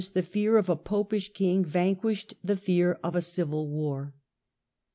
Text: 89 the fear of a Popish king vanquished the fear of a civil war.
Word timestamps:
89 0.03 0.11
the 0.23 0.27
fear 0.27 0.57
of 0.57 0.67
a 0.67 0.75
Popish 0.75 1.31
king 1.31 1.63
vanquished 1.63 2.33
the 2.43 2.57
fear 2.57 2.97
of 3.03 3.15
a 3.15 3.21
civil 3.21 3.67
war. 3.69 4.15